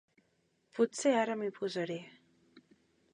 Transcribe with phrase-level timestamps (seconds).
[0.77, 1.99] Potser ara m'hi posaré.